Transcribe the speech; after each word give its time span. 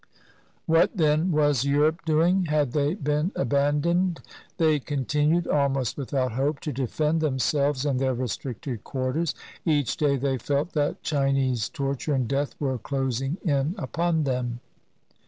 What, 0.65 0.97
then, 0.97 1.31
was 1.31 1.63
Europe 1.63 2.03
doing? 2.05 2.45
Had 2.45 2.71
they 2.71 2.95
been 2.95 3.29
aban 3.35 3.81
doned? 3.83 4.17
They 4.57 4.79
continued, 4.79 5.45
almost 5.45 5.95
without 5.95 6.31
hope, 6.31 6.59
to 6.61 6.73
defend 6.73 7.21
themselves 7.21 7.85
in 7.85 7.97
their 7.97 8.15
restricted 8.15 8.83
quarters. 8.83 9.35
Each 9.63 9.95
day 9.95 10.17
ithey 10.17 10.41
felt 10.41 10.71
that 10.73 11.03
Chinese 11.03 11.69
torture 11.69 12.15
and 12.15 12.27
death 12.27 12.55
were 12.59 12.79
closing 12.79 13.37
in 13.45 13.75
upon 13.77 14.23
them. 14.23 14.59